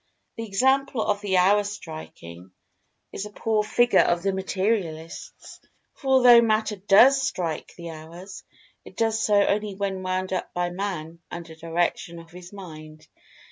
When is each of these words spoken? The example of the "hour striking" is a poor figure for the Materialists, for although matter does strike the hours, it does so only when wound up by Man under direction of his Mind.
The 0.35 0.47
example 0.47 1.03
of 1.03 1.21
the 1.21 1.37
"hour 1.37 1.63
striking" 1.63 2.49
is 3.11 3.27
a 3.27 3.29
poor 3.29 3.63
figure 3.63 4.03
for 4.03 4.15
the 4.15 4.33
Materialists, 4.33 5.59
for 5.93 6.07
although 6.13 6.41
matter 6.41 6.75
does 6.75 7.21
strike 7.21 7.75
the 7.75 7.91
hours, 7.91 8.43
it 8.83 8.97
does 8.97 9.21
so 9.23 9.35
only 9.45 9.75
when 9.75 10.01
wound 10.01 10.33
up 10.33 10.55
by 10.55 10.71
Man 10.71 11.19
under 11.29 11.53
direction 11.53 12.17
of 12.17 12.31
his 12.31 12.51
Mind. 12.51 13.07